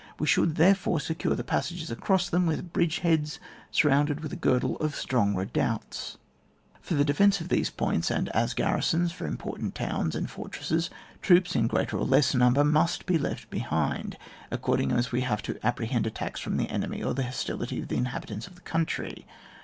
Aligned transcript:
We 0.17 0.25
should 0.25 0.55
therefore 0.55 0.99
secure 0.99 1.35
the 1.35 1.43
passages 1.43 1.91
across 1.91 2.27
them 2.27 2.47
with 2.47 2.73
bridge 2.73 3.01
heads, 3.05 3.39
surrounded 3.69 4.21
with 4.21 4.33
a 4.33 4.35
girdle 4.35 4.75
of 4.77 4.95
strong 4.95 5.35
re 5.35 5.45
doubts. 5.45 6.17
For 6.81 6.95
the 6.95 7.05
defence 7.05 7.39
of 7.39 7.49
these 7.49 7.69
points, 7.69 8.09
and 8.09 8.27
as 8.29 8.55
garrisons 8.55 9.11
for 9.11 9.27
important 9.27 9.75
towns 9.75 10.15
and 10.15 10.27
for 10.27 10.49
tresses, 10.49 10.89
troops, 11.21 11.55
in 11.55 11.67
greater 11.67 11.97
or 11.99 12.05
less 12.05 12.33
number, 12.33 12.63
must 12.63 13.05
be 13.05 13.19
left 13.19 13.51
behind, 13.51 14.17
according 14.49 14.91
as 14.91 15.11
we 15.11 15.21
have 15.21 15.43
to 15.43 15.59
apprehend 15.63 16.07
attacks 16.07 16.39
from 16.39 16.57
the 16.57 16.69
enemy 16.71 17.03
or 17.03 17.13
the 17.13 17.21
hostility 17.25 17.79
of 17.79 17.89
the 17.89 17.97
inhabitants 17.97 18.47
of 18.47 18.55
the 18.55 18.61
country. 18.61 19.27